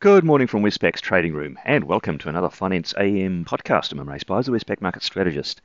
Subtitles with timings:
[0.00, 3.90] Good morning from Westpac's trading room, and welcome to another Finance AM podcast.
[3.90, 5.60] I'm Imre Speizer, a Westpac market strategist.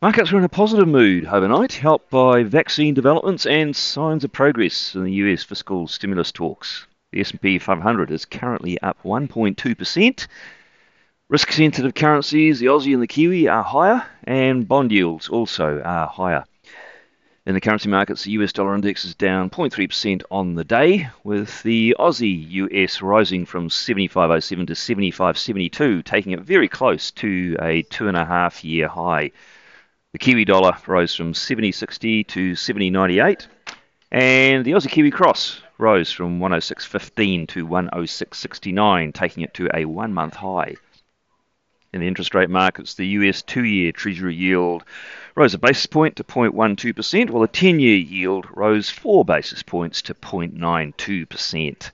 [0.00, 4.94] Markets were in a positive mood overnight, helped by vaccine developments and signs of progress
[4.94, 6.86] in the US fiscal stimulus talks.
[7.10, 10.28] The S&P 500 is currently up 1.2%.
[11.28, 16.44] Risk-sensitive currencies, the Aussie and the Kiwi, are higher, and bond yields also are higher.
[17.46, 21.62] In the currency markets, the US dollar index is down 0.3% on the day, with
[21.62, 28.08] the Aussie US rising from 75.07 to 75.72, taking it very close to a two
[28.08, 29.30] and a half year high.
[30.12, 33.46] The Kiwi dollar rose from 70.60 to 70.98,
[34.10, 40.14] and the Aussie Kiwi cross rose from 106.15 to 106.69, taking it to a one
[40.14, 40.76] month high.
[41.94, 44.82] In the interest rate markets, the US two year Treasury yield
[45.36, 50.02] rose a basis point to 0.12%, while the 10 year yield rose 4 basis points
[50.02, 51.90] to 0.92%.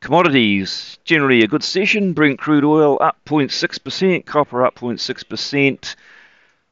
[0.00, 2.12] Commodities, generally a good session.
[2.12, 5.94] Brent crude oil up 0.6%, copper up 0.6%,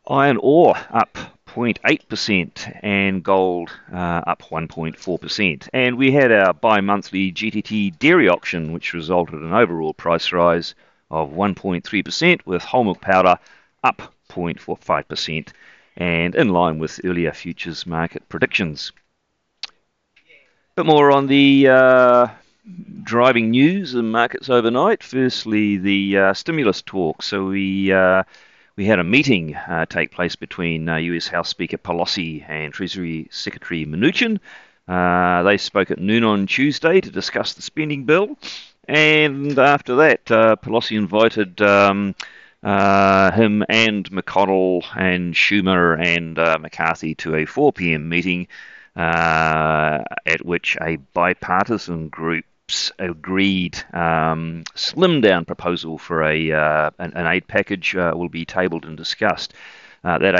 [0.06, 3.96] iron ore up 0.8%, and gold uh,
[4.26, 5.68] up 1.4%.
[5.72, 10.32] And we had our bi monthly GDT dairy auction, which resulted in an overall price
[10.32, 10.74] rise
[11.10, 13.38] of 1.3%, with whole milk powder
[13.82, 15.48] up 0.45%
[15.96, 18.92] and in line with earlier futures market predictions.
[20.76, 22.28] Bit more on the uh,
[23.02, 25.02] driving news and markets overnight.
[25.02, 27.22] Firstly, the uh, stimulus talk.
[27.22, 28.22] So we uh,
[28.76, 31.28] we had a meeting uh, take place between U.S.
[31.28, 34.38] Uh, House Speaker Pelosi and Treasury Secretary Mnuchin.
[34.88, 38.38] Uh, they spoke at noon on Tuesday to discuss the spending bill,
[38.90, 41.60] and after that, Pelosi invited.
[41.62, 42.14] Um,
[42.62, 48.08] uh, him and McConnell and Schumer and uh, McCarthy to a 4 p.m.
[48.08, 48.48] meeting
[48.96, 57.12] uh, at which a bipartisan groups agreed um, slim down proposal for a uh, an,
[57.14, 59.54] an, aid package uh, will be tabled and discussed.
[60.02, 60.34] Uh, that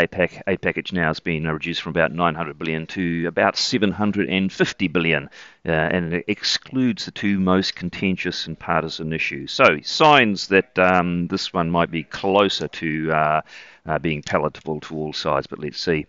[0.46, 5.28] aid package now has been reduced from about 900 billion to about 750 billion,
[5.66, 9.52] uh, and it excludes the two most contentious and partisan issues.
[9.52, 13.40] So signs that um, this one might be closer to uh,
[13.86, 16.06] uh being palatable to all sides, but let's see.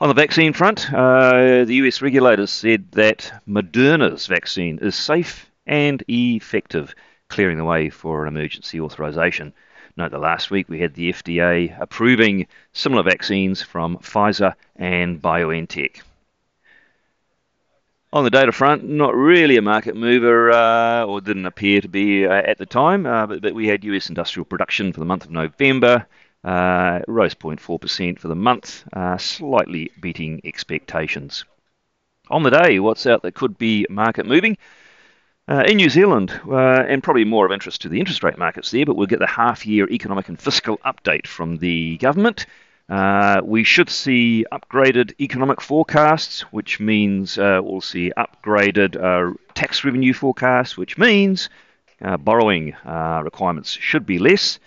[0.00, 6.02] On the vaccine front, uh, the US regulators said that Moderna's vaccine is safe and
[6.08, 6.94] effective,
[7.28, 9.54] clearing the way for an emergency authorization.
[9.96, 16.00] Note that last week we had the FDA approving similar vaccines from Pfizer and BioNTech.
[18.12, 22.26] On the data front, not really a market mover, uh, or didn't appear to be
[22.26, 25.24] uh, at the time, uh, but, but, we had US industrial production for the month
[25.24, 26.06] of November,
[26.42, 31.44] uh, rose 0.4% for the month, uh, slightly beating expectations.
[32.30, 34.58] On the day, what's out that could be market moving?
[35.46, 38.70] Uh, in New Zealand, uh, and probably more of interest to the interest rate markets
[38.70, 42.46] there, but we'll get the half year economic and fiscal update from the government.
[42.88, 49.84] Uh, we should see upgraded economic forecasts, which means uh, we'll see upgraded uh, tax
[49.84, 51.50] revenue forecasts, which means
[52.00, 52.74] uh, borrowing
[53.22, 54.58] requirements should be less,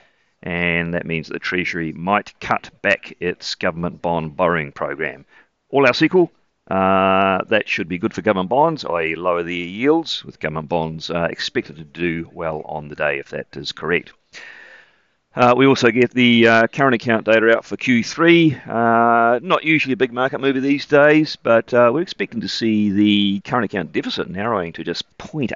[0.43, 5.25] and that means the Treasury might cut back its government bond borrowing program.
[5.69, 6.31] All else equal,
[6.69, 11.09] uh, that should be good for government bonds, i.e., lower the yields, with government bonds
[11.09, 14.11] uh, expected to do well on the day if that is correct.
[15.33, 18.67] Uh, we also get the uh, current account data out for Q3.
[18.67, 22.89] Uh, not usually a big market mover these days, but uh, we're expecting to see
[22.89, 25.51] the current account deficit narrowing to just 0.8%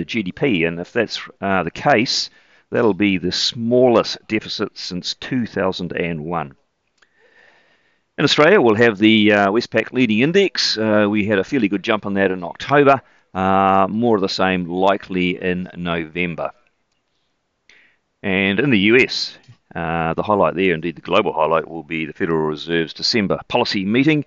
[0.00, 0.68] of GDP.
[0.68, 2.28] And if that's the case,
[2.70, 6.54] that'll be the smallest deficit since 2001.
[8.22, 10.78] In Australia, we'll have the uh, Westpac leading index.
[10.78, 13.02] Uh, we had a fairly good jump on that in October.
[13.34, 16.52] Uh, more of the same likely in November.
[18.22, 19.36] And in the US,
[19.74, 23.84] uh, the highlight there, indeed the global highlight, will be the Federal Reserve's December policy
[23.84, 24.24] meeting.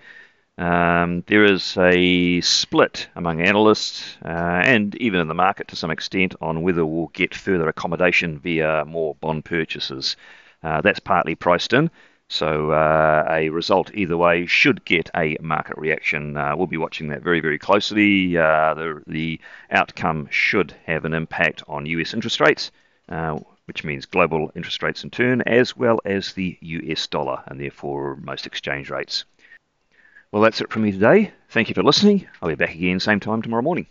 [0.58, 4.28] Um, there is a split among analysts uh,
[4.66, 8.84] and even in the market to some extent on whether we'll get further accommodation via
[8.84, 10.18] more bond purchases.
[10.62, 11.90] Uh, that's partly priced in.
[12.30, 16.36] So uh, a result either way should get a market reaction.
[16.36, 18.38] Uh, we'll be watching that very, very closely.
[18.38, 19.40] Uh, the, the
[19.70, 22.72] outcome should have an impact on US interest rates,
[23.10, 27.60] uh, which means global interest rates in turn, as well as the US dollar, and
[27.60, 29.26] therefore most exchange rates.
[30.32, 31.32] Well, that's it from me today.
[31.50, 32.28] Thank you for listening.
[32.42, 33.86] I'll be back again same time tomorrow morning.